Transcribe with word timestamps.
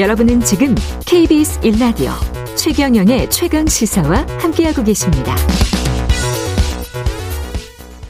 여러분은 0.00 0.40
지금 0.40 0.74
KBS 1.04 1.60
1라디오 1.60 2.08
최경영의 2.56 3.28
최강 3.28 3.66
시사와 3.66 4.24
함께하고 4.40 4.82
계십니다. 4.82 5.36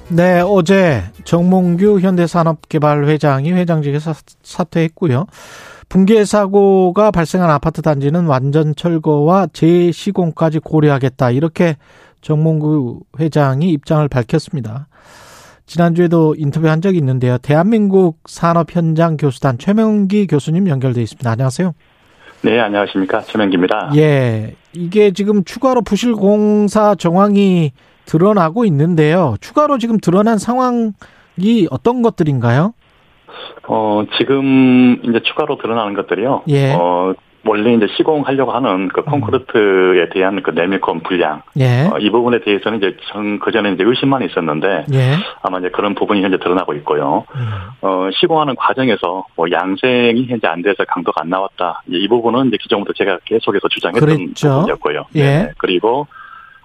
네, 0.07 0.41
어제 0.41 1.03
정몽규 1.25 1.99
현대산업개발회장이 1.99 3.51
회장직에서 3.51 4.15
사퇴했고요. 4.45 5.27
붕괴 5.89 6.24
사고가 6.24 7.11
발생한 7.11 7.51
아파트 7.51 7.83
단지는 7.83 8.27
완전 8.27 8.77
철거와 8.77 9.49
재시공까지 9.53 10.61
고려하겠다. 10.61 11.33
이렇게 11.33 11.77
정몽규 12.21 13.01
회장이 13.19 13.69
입장을 13.69 14.07
밝혔습니다. 14.07 14.87
지난주에도 15.71 16.34
인터뷰한 16.37 16.80
적이 16.80 16.98
있는데요. 16.98 17.39
대한민국 17.39 18.19
산업 18.27 18.75
현장 18.75 19.16
교수단 19.16 19.57
최명기 19.57 20.27
교수님 20.27 20.66
연결돼 20.66 21.01
있습니다. 21.01 21.30
안녕하세요. 21.30 21.75
네, 22.42 22.59
안녕하십니까. 22.59 23.20
최명기입니다. 23.20 23.92
예. 23.95 24.56
이게 24.73 25.12
지금 25.12 25.45
추가로 25.45 25.83
부실 25.83 26.14
공사 26.14 26.97
정황이 26.97 27.70
드러나고 28.05 28.64
있는데요. 28.64 29.37
추가로 29.41 29.78
지금 29.78 29.98
드러난 30.01 30.38
상황이 30.38 31.69
어떤 31.70 32.02
것들인가요? 32.02 32.75
어, 33.69 34.05
지금 34.19 34.98
이제 35.05 35.20
추가로 35.23 35.59
드러나는 35.59 35.95
것들이요. 35.95 36.42
예. 36.48 36.73
어, 36.73 37.14
원래 37.44 37.72
이제 37.74 37.86
시공하려고 37.96 38.52
하는 38.52 38.88
그 38.88 39.02
콘크리트에 39.02 40.10
대한 40.10 40.42
그 40.42 40.50
내밀권 40.50 41.00
분량. 41.00 41.42
예. 41.58 41.88
어, 41.90 41.98
이 41.98 42.10
부분에 42.10 42.40
대해서는 42.40 42.78
이제 42.78 42.96
전, 43.10 43.38
그 43.38 43.50
전에 43.50 43.72
이제 43.72 43.82
의심만 43.82 44.22
있었는데. 44.22 44.86
예. 44.92 45.16
아마 45.42 45.58
이제 45.58 45.70
그런 45.70 45.94
부분이 45.94 46.22
현재 46.22 46.38
드러나고 46.38 46.74
있고요. 46.74 47.24
음. 47.34 47.48
어, 47.80 48.08
시공하는 48.12 48.56
과정에서 48.56 49.24
뭐 49.36 49.46
양생이 49.50 50.26
현재 50.26 50.46
안 50.46 50.62
돼서 50.62 50.84
강도가 50.86 51.22
안 51.22 51.30
나왔다. 51.30 51.82
이 51.88 52.06
부분은 52.08 52.48
이제 52.48 52.58
기존부터 52.60 52.92
제가 52.92 53.18
계속해서 53.24 53.68
주장했던 53.68 54.06
그랬죠. 54.08 54.48
부분이었고요. 54.48 55.06
예. 55.14 55.22
네. 55.22 55.50
그리고 55.58 56.06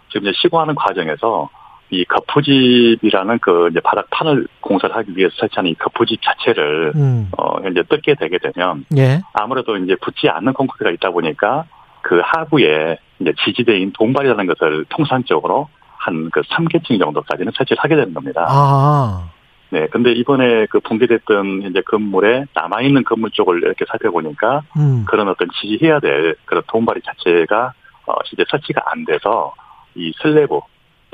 지금 0.09 0.27
이제 0.27 0.33
시공하는 0.41 0.75
과정에서 0.75 1.49
이 1.95 2.05
거푸집이라는 2.05 3.39
그 3.39 3.69
이제 3.71 3.79
바닥 3.79 4.09
판을 4.09 4.47
공사를 4.61 4.95
하기 4.95 5.15
위해서 5.15 5.35
설치하는 5.39 5.71
이 5.71 5.73
거푸집 5.75 6.21
자체를 6.21 6.93
음. 6.95 7.29
어 7.38 7.59
이제 7.69 7.83
뜯게 7.83 8.15
되게 8.15 8.38
되면 8.38 8.85
예. 8.97 9.21
아무래도 9.33 9.77
이제 9.77 9.95
붙지 10.01 10.29
않는 10.29 10.53
콘크리트가 10.53 10.91
있다 10.91 11.11
보니까 11.11 11.66
그 12.01 12.21
하부에 12.23 12.97
이제 13.19 13.33
지지대인 13.43 13.91
동발이라는 13.93 14.45
것을 14.47 14.85
통상적으로 14.89 15.69
한 16.05 16.29
그 16.31 16.41
3계층 16.41 16.99
정도까지는 16.99 17.51
설치를 17.55 17.81
하게 17.83 17.95
되는 17.95 18.13
겁니다. 18.13 18.45
아. 18.47 19.29
네. 19.71 19.88
근데 19.88 20.11
이번에 20.11 20.67
그 20.67 20.79
붕괴됐던 20.79 21.63
이제 21.63 21.81
건물에 21.81 22.45
남아있는 22.53 23.03
건물 23.03 23.31
쪽을 23.31 23.63
이렇게 23.63 23.83
살펴보니까 23.89 24.61
음. 24.77 25.05
그런 25.07 25.27
어떤 25.27 25.49
지지해야 25.59 25.99
될 25.99 26.35
그런 26.45 26.61
동발이 26.67 27.01
자체가 27.01 27.73
어 28.05 28.13
실제 28.25 28.45
설치가 28.49 28.83
안 28.85 29.03
돼서 29.05 29.53
이 29.95 30.13
슬래브 30.21 30.59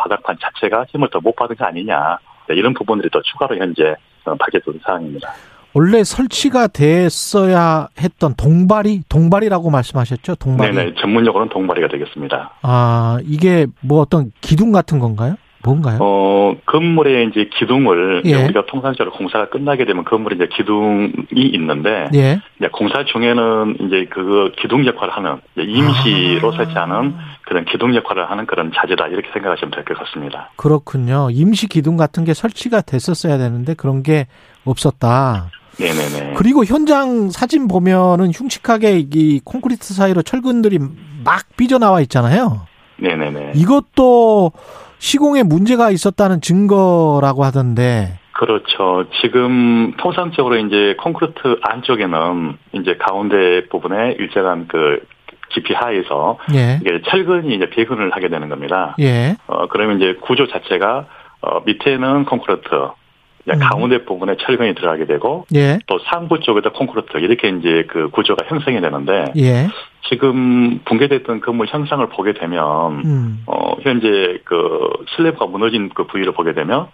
바닥판 0.02 0.38
자체가 0.42 0.86
힘을 0.90 1.10
더 1.12 1.20
못 1.20 1.36
받은 1.36 1.56
거 1.56 1.66
아니냐 1.66 2.18
네, 2.50 2.56
이런 2.56 2.74
부분들이 2.74 3.10
또 3.12 3.22
추가로 3.22 3.58
현재 3.58 3.96
어, 4.26 4.36
밝혀진 4.36 4.80
사항입니다. 4.84 5.30
원래 5.74 6.04
설치가 6.04 6.68
됐어야 6.68 7.88
했던 8.00 8.34
동발이 8.36 9.04
동발이라고 9.08 9.70
말씀하셨죠? 9.70 10.36
동발이. 10.36 10.76
네네 10.76 10.94
전문용어로는 11.00 11.50
동발이가 11.50 11.88
되겠습니다. 11.88 12.52
아, 12.62 13.20
이게 13.24 13.68
뭐 13.82 14.02
어떤 14.02 14.32
기둥 14.42 14.72
같은 14.74 15.00
건가요? 15.00 15.36
뭔가요? 15.64 15.98
어 16.02 16.56
건물의 16.66 17.28
이제 17.30 17.50
기둥을 17.58 18.24
예. 18.26 18.44
우리가 18.44 18.66
통상적으로 18.66 19.16
공사가 19.16 19.50
끝나게 19.50 19.86
되면 19.86 20.04
건물에 20.04 20.36
이제 20.36 20.48
기둥이 20.56 21.42
있는데 21.54 22.10
예. 22.16 22.40
이제 22.60 22.70
공사 22.72 23.04
중에는 23.06 23.78
이제 23.82 24.08
그 24.10 24.52
기둥 24.60 24.86
역할을 24.86 25.14
하는 25.14 25.38
임시로 25.58 26.54
아. 26.54 26.58
설치하는 26.58 27.16
그런 27.46 27.66
기둥 27.66 27.96
역할을 27.96 28.30
하는 28.30 28.46
그런 28.46 28.72
자재다 28.74 29.08
이렇게 29.08 29.30
생각하시면 29.34 29.72
될 29.72 29.84
것 29.84 29.98
같습니다. 30.00 30.50
그렇군요. 30.56 31.30
임시 31.32 31.68
기둥 31.68 31.98
같은 31.98 32.24
게 32.24 32.34
설치가 32.34 32.82
됐었어야 32.82 33.38
되는데 33.38 33.74
그런 33.74 34.04
게 34.04 34.28
없었다. 34.64 35.50
네네네. 35.80 36.34
그리고 36.38 36.64
현장 36.66 37.30
사진 37.30 37.68
보면은 37.68 38.32
흉측하게 38.32 39.08
이 39.14 39.40
콘크리트 39.44 39.94
사이로 39.94 40.22
철근들이 40.22 40.80
막 41.24 41.44
삐져나와 41.58 42.02
있잖아요. 42.02 42.68
네네네. 43.02 43.54
이것도 43.56 44.52
시공에 45.00 45.44
문제가 45.44 45.90
있었다는 45.90 46.42
증거라고 46.42 47.44
하던데. 47.44 48.20
그렇죠. 48.34 49.06
지금 49.22 49.94
통상적으로 49.98 50.58
이제 50.58 50.96
콘크리트 51.00 51.60
안쪽에는 51.62 52.58
이제 52.74 52.96
가운데 52.98 53.68
부분에 53.70 54.16
일정한 54.20 54.68
그 54.68 55.02
깊이 55.50 55.74
하에서 55.74 56.38
예. 56.54 56.80
이게 56.82 57.02
철근이 57.08 57.54
이제 57.54 57.70
배근을 57.70 58.12
하게 58.12 58.30
되는 58.30 58.50
겁니다. 58.50 58.96
예. 59.00 59.36
어 59.48 59.68
그러면 59.68 59.98
이제 59.98 60.16
구조 60.22 60.48
자체가 60.48 61.06
어 61.42 61.60
밑에는 61.66 62.26
콘크리트, 62.26 62.68
음. 62.74 63.60
가운데 63.60 64.06
부분에 64.06 64.38
철근이 64.38 64.76
들어가게 64.76 65.06
되고 65.06 65.46
예. 65.56 65.80
또 65.88 66.00
상부 66.00 66.40
쪽에다 66.40 66.72
콘크리트 66.72 67.18
이렇게 67.18 67.50
이제 67.50 67.86
그 67.90 68.10
구조가 68.10 68.46
형성이 68.48 68.82
되는데 68.82 69.34
예. 69.38 69.68
지금 70.10 70.80
붕괴됐던 70.86 71.42
건물 71.42 71.68
형상을 71.68 72.06
보게 72.10 72.34
되면 72.34 73.02
음. 73.06 73.44
어 73.48 73.76
현재 73.82 74.40
그 74.46 74.90
슬래브가 75.16 75.46
무너진 75.46 75.90
그 75.90 76.06
부위를 76.08 76.34
보게 76.34 76.54
되면 76.54 76.88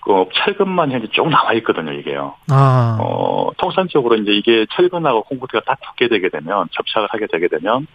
그 0.00 0.24
철근만 0.34 0.90
현재 0.90 1.08
쭉 1.12 1.28
남아 1.28 1.52
있거든요 1.54 1.92
이게요. 1.92 2.34
아. 2.50 2.98
어 3.00 3.50
통상적으로 3.58 4.16
이제 4.16 4.32
이게 4.32 4.66
철근하고 4.72 5.22
콘크리트가 5.24 5.60
딱 5.66 5.80
붙게 5.80 6.08
되게 6.08 6.28
되면 6.28 6.68
접착을 6.72 7.08
하게 7.10 7.26
되게 7.30 7.48
되면 7.48 7.86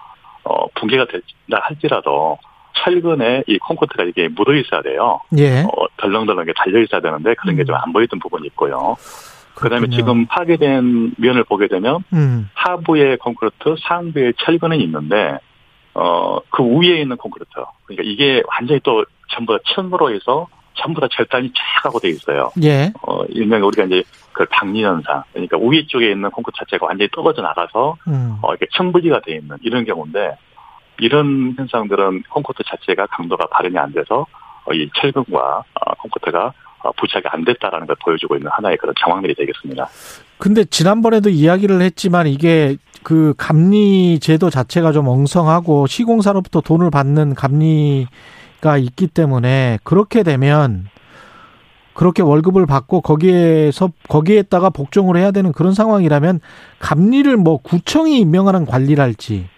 어 0.44 0.68
붕괴가 0.76 1.06
된다 1.08 1.62
할지라도 1.64 2.38
철근에 2.84 3.44
이 3.48 3.58
콘크리트가 3.60 4.04
이게 4.04 4.28
묻어 4.28 4.54
있어야 4.54 4.82
돼요. 4.82 5.20
예. 5.38 5.62
어 5.64 5.86
덜렁덜렁하게 5.98 6.54
달려 6.56 6.80
있어야 6.82 7.02
되는데 7.02 7.34
그런 7.36 7.56
게 7.56 7.64
좀 7.66 7.76
안 7.76 7.92
보이던 7.92 8.20
부분이 8.20 8.48
있고요. 8.48 8.96
그다음에. 9.64 9.88
지금 9.90 10.26
파괴된 10.28 11.16
면을 11.18 11.44
보게 11.44 11.68
되면 11.68 12.04
음. 12.14 12.50
하부에 12.54 13.18
콘크리트, 13.18 13.76
상부에 13.88 14.34
철근은 14.38 14.80
있는데 14.82 15.40
어 15.94 16.40
그 16.50 16.64
위에 16.64 17.02
있는 17.02 17.18
콘크리트. 17.18 17.52
그러니까 17.86 18.04
이게 18.04 18.42
완전히 18.48 18.80
또 18.84 19.06
전부 19.30 19.54
다 19.56 19.60
천으로 19.76 20.12
해서 20.12 20.48
전부 20.74 21.02
다 21.02 21.08
절단이 21.12 21.50
쫙 21.54 21.86
하고 21.86 22.00
돼 22.00 22.10
있어요. 22.10 22.52
예. 22.64 22.92
어 23.02 23.24
일명 23.26 23.64
우리가 23.64 23.84
이제 23.86 24.04
그 24.32 24.46
박리 24.46 24.84
현상. 24.84 25.24
그러니까 25.34 25.58
위에 25.58 25.86
쪽에 25.88 26.12
있는 26.12 26.30
콘크리트 26.32 26.58
자체가 26.60 26.86
완전히 26.88 27.10
떨어져 27.12 27.42
나가서 27.42 27.96
음. 28.08 28.38
어 28.42 28.52
이렇게 28.52 28.68
천분리가 28.74 29.22
돼 29.22 29.36
있는 29.36 29.58
이런 29.62 29.86
경우인데 29.86 30.38
이런 31.00 31.54
현상들은 31.58 32.24
콘크리트 32.30 32.64
자체가 32.68 33.08
강도가 33.08 33.46
발현이 33.48 33.78
안 33.78 33.92
돼서 33.94 34.26
어, 34.66 34.74
이 34.74 34.90
철근과 34.96 35.64
어, 35.74 35.94
콘크리트가 36.02 36.46
어, 36.48 36.54
부착이 36.98 37.24
안 37.28 37.44
됐다라는 37.44 37.88
걸 37.88 37.96
보여주고 38.04 38.36
있는 38.36 38.50
하나의 38.52 38.78
그런 38.78 38.94
정황들이 39.00 39.36
되겠습니다. 39.36 39.90
근데 40.38 40.64
지난번에도 40.66 41.30
이야기를 41.30 41.82
했지만 41.82 42.28
이게 42.28 42.78
그 43.04 43.34
감리 43.38 44.20
제도 44.20 44.50
자체가 44.50 44.92
좀 44.92 45.08
엉성하고 45.08 45.88
시공사로부터 45.88 46.62
돈을 46.62 46.92
받는 46.92 47.36
감리가 47.36 48.78
있기 48.78 49.08
때문에 49.08 49.80
그렇게 49.84 50.24
되면 50.24 50.90
그렇게 51.94 52.22
월급을 52.22 52.68
받고 52.68 53.02
거기에서 53.02 53.90
거기에다가 54.08 54.70
복종을 54.70 55.18
해야 55.18 55.32
되는 55.32 55.52
그런 55.52 55.74
상황이라면 55.74 56.42
감리를 56.78 57.36
뭐 57.38 57.58
구청이 57.58 58.20
임명하는 58.20 58.66
관리랄지 58.68 59.50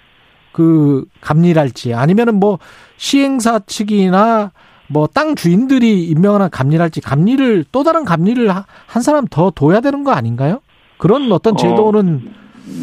그 0.54 1.06
감리랄지 1.20 1.94
아니면은 1.94 2.36
뭐 2.36 2.60
시행사 2.96 3.60
측이나 3.68 4.52
뭐 4.90 5.08
땅 5.08 5.36
주인들이 5.36 6.04
임명하는 6.06 6.50
감리랄지 6.50 7.02
감리를 7.02 7.66
또 7.72 7.84
다른 7.84 8.06
감리를 8.06 8.50
하- 8.50 8.66
한 8.88 9.02
사람 9.02 9.26
더 9.28 9.52
둬야 9.52 9.82
되는 9.82 10.04
거 10.04 10.12
아닌가요? 10.12 10.62
그런 10.98 11.32
어떤 11.32 11.54
어, 11.54 11.56
제도는 11.58 12.34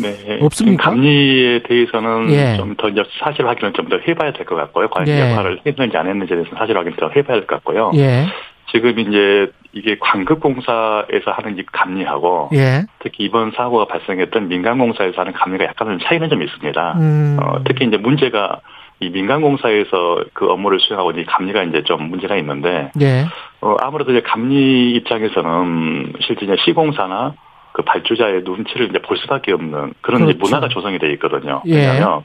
네. 0.02 0.38
없습니까? 0.40 0.84
감리에 0.90 1.62
대해서는 1.62 2.30
예. 2.30 2.56
좀더 2.56 2.88
이제 2.88 3.04
사실 3.22 3.46
확인을 3.46 3.72
좀 3.72 3.88
더 3.88 3.98
해봐야 3.98 4.32
될 4.32 4.44
것 4.46 4.56
같고요. 4.56 4.88
과연 4.88 5.08
예. 5.08 5.30
역할을 5.32 5.60
했는지 5.66 5.96
안 5.96 6.06
했는지에 6.08 6.36
대해서는 6.36 6.58
사실 6.58 6.76
확인을 6.76 6.96
더 6.96 7.08
해봐야 7.08 7.36
될 7.38 7.46
것 7.46 7.56
같고요. 7.56 7.92
예, 7.94 8.26
지금 8.72 8.98
이제 8.98 9.50
이게 9.72 9.96
광급공사에서 10.00 11.30
하는 11.32 11.58
이 11.58 11.62
감리하고 11.70 12.50
예, 12.54 12.84
특히 13.00 13.24
이번 13.24 13.52
사고가 13.52 13.86
발생했던 13.86 14.48
민간공사에서 14.48 15.20
하는 15.20 15.32
감리가 15.32 15.64
약간 15.64 15.88
좀 15.88 15.98
차이는 16.02 16.28
좀 16.30 16.42
있습니다. 16.42 16.92
음, 16.98 17.36
어, 17.40 17.58
특히 17.64 17.86
이제 17.86 17.96
문제가 17.96 18.60
이 19.00 19.10
민간공사에서 19.10 20.24
그 20.32 20.50
업무를 20.50 20.80
수행하고 20.80 21.12
이 21.12 21.24
감리가 21.24 21.64
이제 21.64 21.82
좀 21.82 22.08
문제가 22.08 22.36
있는데 22.36 22.90
예, 23.00 23.26
어, 23.60 23.76
아무래도 23.80 24.12
이제 24.12 24.22
감리 24.22 24.92
입장에서는 24.92 26.14
실제 26.20 26.46
이제 26.46 26.56
시공사나 26.64 27.34
그 27.72 27.82
발주자의 27.82 28.42
눈치를 28.42 28.88
이제 28.88 28.98
볼 29.00 29.18
수밖에 29.18 29.52
없는 29.52 29.92
그런 30.00 30.22
이제 30.22 30.32
그렇죠. 30.32 30.38
문화가 30.38 30.68
조성이 30.68 30.98
되어 30.98 31.10
있거든요. 31.10 31.62
예. 31.66 31.76
왜냐하면 31.76 32.22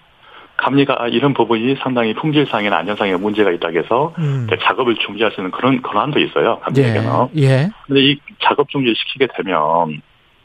감리가 0.55 0.95
아, 0.99 1.07
이런 1.07 1.33
부분이 1.33 1.75
상당히 1.81 2.13
품질상이나 2.13 2.77
안전상에 2.77 3.17
문제가 3.17 3.51
있다 3.51 3.69
해서 3.69 4.13
음, 4.19 4.47
작업을 4.61 4.95
중지할 4.95 5.31
수 5.33 5.41
있는 5.41 5.51
그런 5.51 5.81
권한도 5.81 6.19
있어요. 6.19 6.61
예, 6.77 6.81
감리에게는. 6.83 7.27
예, 7.37 7.69
근데 7.85 8.01
이 8.01 8.19
작업 8.39 8.69
중지를 8.69 8.95
시키게 8.95 9.27
되면 9.35 10.01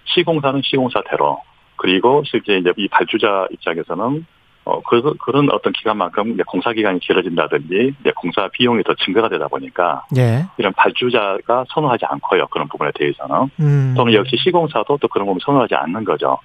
시공사는 0.07 0.61
시공사대로 0.65 1.39
그리고 1.77 2.23
실제 2.27 2.57
이제 2.57 2.73
이 2.77 2.89
발주자 2.89 3.47
입장에서는 3.53 4.27
어, 4.67 4.81
그, 4.83 5.15
그런 5.19 5.49
어떤 5.53 5.73
기간만큼 5.73 6.33
이제 6.33 6.43
공사 6.45 6.73
기간이 6.73 6.99
길어진다든지 6.99 7.95
이제 8.01 8.13
공사 8.17 8.49
비용이 8.49 8.83
더 8.83 8.95
증가가 8.95 9.29
되다 9.29 9.47
보니까 9.47 10.05
예. 10.17 10.45
이런 10.59 10.73
발주자가 10.73 11.65
선호하지 11.69 12.05
않고요. 12.05 12.49
그런 12.49 12.67
부분에 12.67 12.91
대해서는. 12.97 13.49
음. 13.61 13.95
또는 13.97 14.13
역시 14.13 14.37
시공사도 14.37 14.99
또 15.01 15.07
그런 15.07 15.25
부분 15.27 15.39
선호하지 15.41 15.77
않는 15.77 16.05
거죠. 16.05 16.39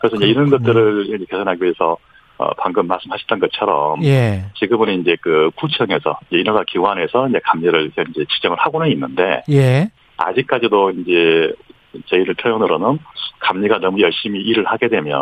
그래서 0.00 0.16
이제 0.16 0.26
이런 0.26 0.46
그렇군요. 0.46 0.72
것들을 0.72 1.06
이제 1.06 1.24
개선하기 1.30 1.62
위해서 1.62 1.96
어, 2.38 2.50
방금 2.58 2.88
말씀하셨던 2.88 3.38
것처럼 3.38 4.02
예. 4.02 4.44
지금은 4.54 5.00
이제 5.00 5.16
그 5.20 5.52
구청에서 5.54 6.18
이제 6.28 6.40
인허가 6.40 6.64
기관에서 6.66 7.28
이제 7.28 7.38
감리를 7.44 7.92
현재 7.94 8.24
지정을 8.28 8.58
하고는 8.58 8.90
있는데 8.90 9.42
예. 9.50 9.88
아직까지도 10.16 10.90
이제 10.90 11.52
저희를 12.06 12.34
표현으로는 12.34 12.98
감리가 13.40 13.78
너무 13.78 14.00
열심히 14.00 14.40
일을 14.40 14.66
하게 14.66 14.88
되면 14.88 15.16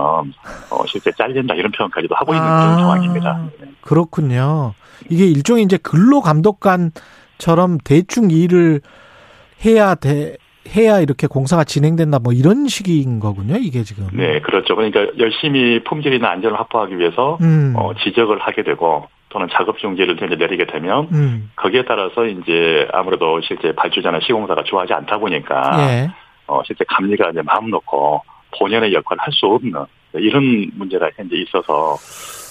어, 0.71 0.87
실제 0.87 1.11
잘린다 1.13 1.55
이런 1.55 1.71
표현까지도 1.73 2.15
하고 2.15 2.35
있는 2.35 2.47
아. 2.47 2.61
그런 2.61 2.79
상황입니다. 2.79 3.51
네. 3.61 3.67
그렇군요. 3.81 4.75
이게 5.11 5.27
일종의 5.27 5.65
이제 5.65 5.77
근로 5.77 6.21
감독관처럼 6.21 7.79
대충 7.85 8.31
일을 8.31 8.81
해야 9.65 9.95
돼 9.95 10.37
해야 10.75 11.01
이렇게 11.01 11.29
공사가 11.29 11.63
진행된다 11.63 12.19
뭐 12.19 12.33
이런 12.33 12.67
식인 12.67 13.21
거군요. 13.21 13.57
이게 13.57 13.85
지금. 13.85 14.09
네, 14.13 14.41
그렇죠. 14.41 14.75
그러니까 14.75 15.07
열심히 15.19 15.83
품질이나 15.85 16.29
안전을 16.29 16.59
확보하기 16.59 16.99
위해서 16.99 17.39
음. 17.41 17.75
어, 17.77 17.93
지적을 17.95 18.41
하게 18.41 18.65
되고 18.65 19.09
또는 19.29 19.49
작업 19.53 19.79
중지를 19.79 20.17
이제 20.17 20.35
내리게 20.35 20.67
되면 20.67 21.09
음. 21.13 21.51
거기에 21.57 21.85
따라서 21.85 22.27
이제 22.27 22.89
아무래도 22.93 23.41
실제 23.43 23.75
발주자나 23.75 24.21
시공사가 24.21 24.63
좋아하지 24.65 24.93
않다 24.95 25.19
보니까 25.19 25.91
예. 25.91 26.11
어, 26.47 26.63
실제 26.65 26.85
감리가 26.89 27.31
이제 27.31 27.43
마음 27.43 27.71
놓고 27.71 28.23
본연의 28.59 28.93
역할을 28.95 29.21
할 29.23 29.33
수 29.33 29.47
없는 29.47 29.85
이런 30.15 30.71
문제가 30.75 31.11
현재 31.17 31.37
있어서 31.37 31.97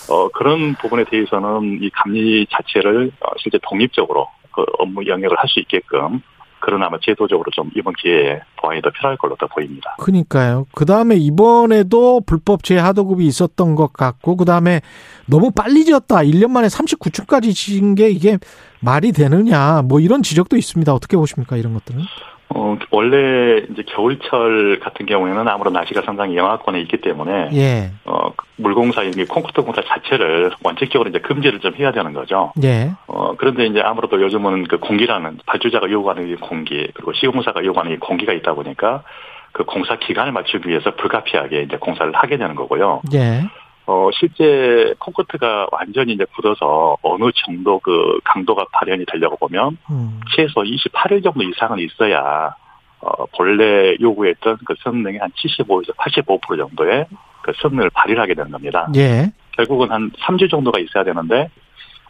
어, 0.09 0.27
그런 0.29 0.75
부분에 0.75 1.03
대해서는 1.05 1.79
이 1.81 1.89
감리 1.89 2.45
자체를 2.51 3.11
어, 3.21 3.27
실제 3.39 3.57
독립적으로 3.63 4.27
그 4.53 4.63
업무 4.79 5.05
영역을 5.05 5.37
할 5.37 5.47
수 5.47 5.59
있게끔 5.59 6.21
그런 6.59 6.81
아마 6.81 6.97
제도적으로 6.99 7.51
좀 7.51 7.69
이번 7.75 7.93
기회에 7.93 8.41
보완이 8.57 8.81
더 8.81 8.89
필요할 8.89 9.17
걸로 9.17 9.35
더 9.35 9.45
보입니다. 9.45 9.95
그니까요. 9.99 10.65
그 10.73 10.85
다음에 10.85 11.15
이번에도 11.15 12.21
불법 12.21 12.63
재하도급이 12.63 13.23
있었던 13.23 13.75
것 13.75 13.93
같고, 13.93 14.35
그 14.35 14.45
다음에 14.45 14.81
너무 15.27 15.51
빨리 15.51 15.85
지었다. 15.85 16.17
1년 16.23 16.49
만에 16.49 16.65
39층까지 16.67 17.53
지은 17.53 17.93
게 17.93 18.09
이게 18.09 18.39
말이 18.79 19.11
되느냐. 19.11 19.83
뭐 19.83 19.99
이런 19.99 20.23
지적도 20.23 20.57
있습니다. 20.57 20.91
어떻게 20.91 21.17
보십니까? 21.17 21.55
이런 21.55 21.75
것들은? 21.75 22.01
어, 22.49 22.77
원래 22.91 23.65
이제 23.71 23.83
겨울철 23.83 24.79
같은 24.79 25.05
경우에는 25.05 25.47
아무래도 25.47 25.71
날씨가 25.71 26.03
상당히 26.03 26.37
영하권에 26.37 26.79
있기 26.81 26.97
때문에 26.97 27.49
예. 27.53 27.91
어, 28.05 28.31
물공사, 28.57 29.03
이 29.03 29.11
콘크리트 29.25 29.61
공사 29.63 29.81
자체를 29.81 30.51
원칙적으로 30.63 31.09
이제 31.09 31.19
금지를 31.19 31.59
좀 31.59 31.73
해야 31.75 31.91
되는 31.91 32.13
거죠. 32.13 32.53
예. 32.63 32.91
어, 33.07 33.35
그런데 33.37 33.65
이제 33.65 33.81
아무래도 33.81 34.21
요즘은 34.21 34.65
그 34.65 34.77
공기라는 34.77 35.39
발주자가 35.45 35.89
요구하는 35.89 36.29
이 36.29 36.35
공기, 36.35 36.87
그리고 36.93 37.13
시공사가 37.13 37.63
요구하는 37.65 37.93
이 37.93 37.97
공기가 37.97 38.31
있다 38.31 38.53
보니까 38.53 39.03
그 39.51 39.63
공사 39.63 39.97
기간을 39.97 40.31
맞추기 40.31 40.69
위해서 40.69 40.95
불가피하게 40.95 41.63
이제 41.63 41.77
공사를 41.77 42.11
하게 42.13 42.37
되는 42.37 42.55
거고요. 42.55 43.01
예. 43.13 43.43
어, 43.87 44.09
실제 44.13 44.93
콘크리트가 44.99 45.67
완전히 45.71 46.13
이제 46.13 46.25
굳어서 46.35 46.97
어느 47.03 47.29
정도 47.35 47.79
그 47.79 48.19
강도가 48.23 48.65
발현이 48.71 49.05
되려고 49.05 49.37
보면 49.37 49.77
음. 49.91 50.19
최소 50.35 50.61
28일 50.61 51.23
정도 51.23 51.43
이상은 51.43 51.79
있어야 51.79 52.55
어, 53.01 53.25
본래 53.37 53.95
요구했던 53.99 54.57
그 54.65 54.73
성능의 54.83 55.19
한 55.19 55.29
75에서 55.31 55.95
85% 55.95 56.57
정도의 56.57 57.05
그 57.43 57.53
성능을 57.61 57.91
발휘하게 57.91 58.33
되는 58.33 58.49
겁니다. 58.49 58.87
예. 58.95 59.31
결국은 59.51 59.91
한 59.91 60.09
3주 60.11 60.49
정도가 60.49 60.79
있어야 60.79 61.03
되는데 61.03 61.49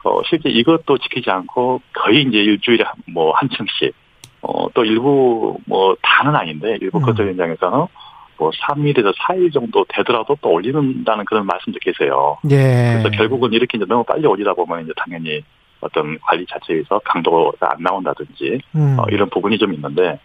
어, 0.05 0.21
실제 0.29 0.49
이것도 0.49 0.97
지키지 0.99 1.29
않고 1.29 1.81
거의 1.93 2.21
이제 2.21 2.37
일주일에 2.37 2.85
뭐 3.07 3.33
한 3.33 3.49
층씩 3.49 3.93
어, 4.41 4.69
또 4.73 4.85
일부 4.85 5.57
뭐 5.65 5.95
다는 6.01 6.35
아닌데 6.35 6.77
일부 6.79 6.99
음. 6.99 7.03
건설 7.03 7.27
현장에서는 7.29 7.87
뭐 8.37 8.49
3일에서 8.51 9.13
4일 9.15 9.53
정도 9.53 9.85
되더라도 9.89 10.37
또 10.41 10.49
올리는다는 10.51 11.25
그런 11.25 11.45
말씀도 11.45 11.79
계세요. 11.79 12.37
예. 12.49 12.99
그래서 13.01 13.09
결국은 13.11 13.53
이렇게 13.53 13.77
이제 13.77 13.85
너무 13.87 14.03
빨리 14.03 14.25
올리다 14.25 14.53
보면 14.53 14.83
이제 14.83 14.91
당연히 14.95 15.43
어떤 15.81 16.17
관리 16.19 16.45
자체에서 16.45 16.99
강도가 17.03 17.51
안 17.71 17.77
나온다든지 17.81 18.59
음. 18.75 18.97
어, 18.99 19.05
이런 19.09 19.29
부분이 19.29 19.57
좀 19.57 19.73
있는데 19.73 20.19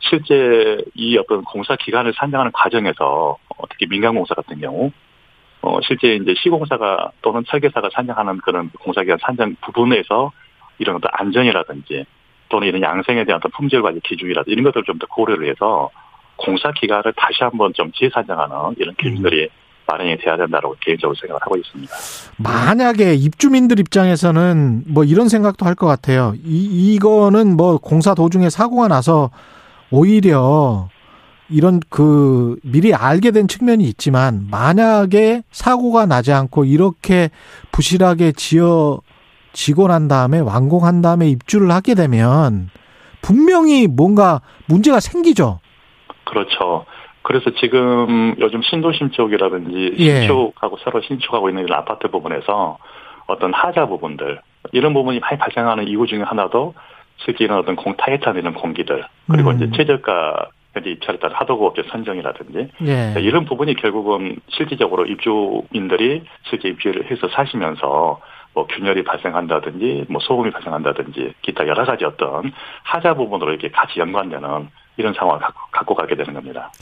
실제 0.00 0.78
이 0.94 1.16
어떤 1.16 1.42
공사 1.44 1.76
기간을 1.76 2.12
산정하는 2.16 2.52
과정에서 2.52 3.36
어, 3.48 3.64
특히 3.70 3.86
민간 3.86 4.14
공사 4.14 4.34
같은 4.34 4.60
경우 4.60 4.90
어, 5.62 5.80
실제 5.82 6.14
이제 6.14 6.34
시공사가 6.38 7.10
또는 7.22 7.44
설계사가 7.46 7.90
산정하는 7.92 8.38
그런 8.38 8.70
공사 8.80 9.02
기간 9.02 9.18
산정 9.20 9.56
부분에서 9.62 10.32
이런 10.78 10.96
어떤 10.96 11.10
안전이라든지 11.12 12.04
또는 12.48 12.68
이런 12.68 12.82
양생에 12.82 13.24
대한 13.24 13.38
어떤 13.38 13.50
품질 13.52 13.82
관리 13.82 14.00
기준이라든지 14.00 14.52
이런 14.52 14.64
것들을 14.64 14.84
좀 14.84 14.98
더 14.98 15.06
고려를 15.06 15.48
해서 15.48 15.90
공사 16.36 16.70
기간을 16.72 17.12
다시 17.16 17.38
한번 17.40 17.72
좀 17.74 17.90
재산정하는 17.94 18.74
이런 18.78 18.94
기준들이 18.96 19.48
마련이 19.86 20.18
돼야 20.18 20.36
된다고 20.36 20.74
개인적으로 20.80 21.14
생각을 21.14 21.40
하고 21.42 21.56
있습니다. 21.56 21.92
만약에 22.38 23.14
입주민들 23.14 23.78
입장에서는 23.78 24.84
뭐 24.88 25.04
이런 25.04 25.28
생각도 25.28 25.64
할 25.64 25.76
것 25.76 25.86
같아요. 25.86 26.34
이, 26.44 26.94
이거는 26.94 27.56
뭐 27.56 27.78
공사 27.78 28.14
도중에 28.14 28.50
사고가 28.50 28.88
나서 28.88 29.30
오히려 29.90 30.88
이런 31.48 31.80
그 31.88 32.56
미리 32.64 32.92
알게 32.92 33.30
된 33.30 33.46
측면이 33.46 33.84
있지만 33.84 34.48
만약에 34.50 35.42
사고가 35.52 36.06
나지 36.06 36.32
않고 36.32 36.64
이렇게 36.64 37.30
부실하게 37.70 38.32
지어 38.32 39.00
지고 39.52 39.86
난 39.86 40.08
다음에 40.08 40.40
완공한 40.40 41.00
다음에 41.00 41.28
입주를 41.28 41.70
하게 41.70 41.94
되면 41.94 42.68
분명히 43.22 43.86
뭔가 43.86 44.40
문제가 44.66 44.98
생기죠. 44.98 45.60
그렇죠. 46.26 46.84
그래서 47.22 47.50
지금 47.58 48.36
요즘 48.38 48.62
신도심 48.62 49.10
쪽이라든지 49.10 49.94
예. 49.98 50.20
신축하고 50.20 50.78
새로 50.84 51.00
신축하고 51.00 51.48
있는 51.48 51.64
이런 51.64 51.78
아파트 51.78 52.08
부분에서 52.08 52.78
어떤 53.26 53.52
하자 53.52 53.86
부분들 53.86 54.40
이런 54.72 54.94
부분이 54.94 55.18
많이 55.20 55.38
발생하는 55.38 55.88
이유 55.88 56.06
중에 56.06 56.22
하나도 56.22 56.74
실제 57.16 57.44
이런 57.44 57.58
어떤 57.58 57.74
공 57.74 57.96
타이트한 57.96 58.36
이런 58.36 58.54
공기들 58.54 59.04
그리고 59.30 59.50
음. 59.50 59.56
이제 59.56 59.70
최저가 59.74 60.50
현재 60.74 60.90
입찰에 60.90 61.18
따른 61.18 61.34
하도급업체 61.36 61.84
선정이라든지 61.90 62.68
예. 62.86 63.14
이런 63.20 63.44
부분이 63.44 63.74
결국은 63.74 64.36
실질적으로 64.48 65.06
입주민들이 65.06 66.22
실제 66.48 66.68
입주를 66.68 67.10
해서 67.10 67.28
사시면서 67.28 68.20
뭐 68.56 68.66
균열이 68.66 69.04
발생한다든지 69.04 70.06
뭐 70.08 70.18
소음이 70.22 70.50
발생한다든지 70.50 71.34
기타 71.42 71.66
여러 71.66 71.84
가지 71.84 72.06
어떤 72.06 72.50
하자 72.84 73.12
부분으로 73.12 73.50
이렇게 73.50 73.70
같이 73.70 74.00
연관되는 74.00 74.68
이런 74.96 75.12
상황을 75.12 75.40
갖고, 75.42 75.60
갖고 75.70 75.94
가게 75.94 76.16
되는 76.16 76.32
겁니다. 76.32 76.72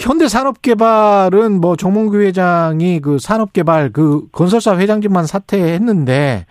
현대 0.00 0.26
산업개발은 0.26 1.60
뭐 1.60 1.76
정몽규 1.76 2.22
회장이 2.22 3.00
그 3.00 3.18
산업개발 3.18 3.90
그 3.92 4.26
건설사 4.32 4.78
회장직만 4.78 5.26
사퇴했는데 5.26 6.46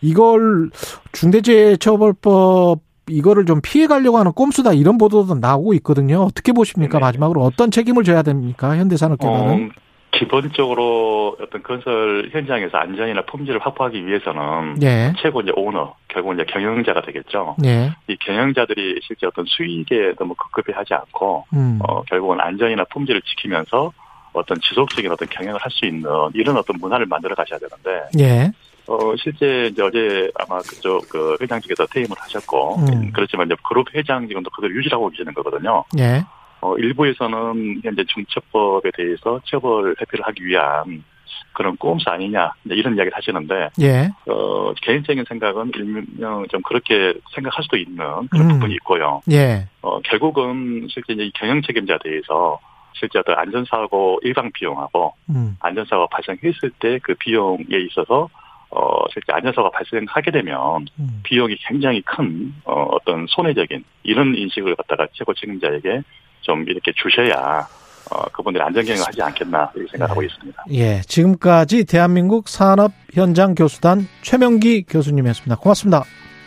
이걸 0.00 0.70
중대재해처벌법 1.12 2.80
이거를 3.08 3.44
좀 3.44 3.60
피해 3.62 3.86
가려고 3.86 4.16
하는 4.16 4.32
꼼수다 4.32 4.72
이런 4.72 4.96
보도도 4.96 5.34
나오고 5.34 5.74
있거든요. 5.74 6.22
어떻게 6.22 6.52
보십니까? 6.52 6.98
네. 6.98 7.04
마지막으로 7.04 7.42
어떤 7.42 7.70
책임을 7.70 8.02
져야 8.02 8.22
됩니까? 8.22 8.78
현대 8.78 8.96
산업개발은? 8.96 9.66
어, 9.66 9.85
기본적으로 10.18 11.36
어떤 11.40 11.62
건설 11.62 12.28
현장에서 12.32 12.78
안전이나 12.78 13.22
품질을 13.22 13.60
확보하기 13.60 14.06
위해서는 14.06 14.82
예. 14.82 15.12
최고 15.18 15.40
이제 15.40 15.52
오너, 15.54 15.94
결국 16.08 16.34
이제 16.34 16.44
경영자가 16.44 17.02
되겠죠. 17.02 17.56
예. 17.64 17.90
이 18.08 18.16
경영자들이 18.16 19.00
실제 19.02 19.26
어떤 19.26 19.44
수익에 19.46 20.14
너무 20.18 20.34
급급해하지 20.34 20.94
않고 20.94 21.44
음. 21.54 21.78
어, 21.86 22.02
결국은 22.02 22.40
안전이나 22.40 22.84
품질을 22.84 23.22
지키면서 23.22 23.92
어떤 24.32 24.58
지속적인 24.60 25.10
어떤 25.10 25.28
경영을 25.28 25.60
할 25.62 25.70
수 25.70 25.86
있는 25.86 26.10
이런 26.34 26.56
어떤 26.56 26.76
문화를 26.78 27.06
만들어 27.06 27.34
가셔야 27.34 27.58
되는데, 27.58 28.08
예. 28.18 28.50
어, 28.86 29.16
실제 29.16 29.68
이제 29.72 29.82
어제 29.82 30.30
아마 30.38 30.58
그쪽 30.58 31.08
그 31.08 31.36
회장직에서 31.40 31.86
퇴임을 31.86 32.16
하셨고, 32.18 32.76
음. 32.76 33.12
그렇지만 33.12 33.46
이제 33.46 33.56
그룹 33.66 33.92
회장직은 33.94 34.42
또 34.42 34.50
그대로 34.50 34.74
유지하고 34.74 35.08
계시는 35.10 35.34
거거든요. 35.34 35.84
예. 35.98 36.22
어, 36.66 36.76
일부에서는 36.78 37.80
현재 37.84 38.04
중처법에 38.04 38.90
대해서 38.96 39.40
처벌 39.44 39.94
회피를 40.00 40.26
하기 40.26 40.44
위한 40.44 41.04
그런 41.52 41.76
꼼수 41.76 42.10
아니냐, 42.10 42.52
이런 42.64 42.96
이야기를 42.96 43.16
하시는데, 43.16 43.70
예. 43.80 44.10
어, 44.26 44.72
개인적인 44.82 45.24
생각은 45.28 45.72
일명 45.74 46.46
좀 46.48 46.60
그렇게 46.62 47.14
생각할 47.34 47.62
수도 47.62 47.76
있는 47.76 48.04
그런 48.28 48.46
음. 48.46 48.48
부분이 48.54 48.74
있고요. 48.74 49.22
예. 49.30 49.66
어, 49.80 50.00
결국은 50.00 50.86
실제 50.90 51.12
이제 51.14 51.24
이 51.24 51.30
경영 51.32 51.62
책임자에 51.62 51.98
대해서 52.02 52.58
실제 52.92 53.18
어떤 53.18 53.38
안전사고 53.38 54.20
일방 54.22 54.50
비용하고 54.52 55.14
음. 55.30 55.56
안전사고가 55.60 56.08
발생했을 56.10 56.70
때 56.78 56.98
그 57.02 57.14
비용에 57.14 57.76
있어서 57.88 58.28
어, 58.70 59.04
실제 59.12 59.32
안전사고가 59.32 59.70
발생하게 59.70 60.30
되면 60.30 60.86
음. 60.98 61.20
비용이 61.22 61.56
굉장히 61.66 62.02
큰, 62.02 62.52
어, 62.64 62.82
어떤 62.90 63.26
손해적인 63.28 63.84
이런 64.02 64.34
인식을 64.34 64.74
갖다가 64.76 65.06
최고 65.12 65.32
책임자에게 65.34 66.02
좀 66.46 66.64
이렇게 66.68 66.92
주셔야 66.94 67.66
어, 68.10 68.22
그분들이 68.32 68.62
안전경영을 68.62 69.04
하지 69.06 69.20
않겠나 69.20 69.72
이렇게 69.74 69.90
생각하고 69.90 70.20
네. 70.20 70.26
있습니다. 70.26 70.64
예, 70.70 71.00
지금까지 71.02 71.84
대한민국 71.84 72.48
산업 72.48 72.92
현장 73.12 73.54
교수단 73.54 74.06
최명기 74.22 74.84
교수님이었습니다. 74.88 75.56
고맙습니다. 75.56 76.04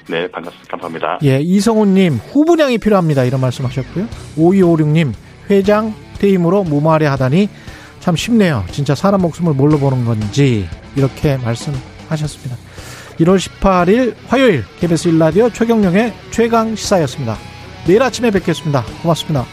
네, 0.07 0.27
반갑습니다. 0.31 0.71
감사합니다. 0.71 1.19
예, 1.23 1.39
이성훈님 1.41 2.13
후분양이 2.13 2.77
필요합니다. 2.77 3.25
이런 3.25 3.41
말씀하셨고요. 3.41 4.07
5256님 4.37 5.13
회장 5.49 5.93
퇴임으로 6.19 6.63
무마하려 6.63 7.11
하다니 7.11 7.49
참 7.99 8.15
쉽네요. 8.15 8.63
진짜 8.71 8.95
사람 8.95 9.21
목숨을 9.21 9.53
뭘로 9.53 9.77
보는 9.77 10.05
건지 10.05 10.67
이렇게 10.95 11.37
말씀하셨습니다. 11.37 12.55
1월 13.19 13.37
18일 13.37 14.15
화요일 14.27 14.63
KBS 14.79 15.09
1라디오 15.11 15.53
최경령의 15.53 16.13
최강 16.31 16.73
시사였습니다. 16.75 17.35
내일 17.85 18.01
아침에 18.01 18.31
뵙겠습니다. 18.31 18.83
고맙습니다. 19.01 19.45